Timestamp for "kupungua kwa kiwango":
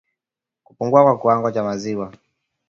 0.63-1.51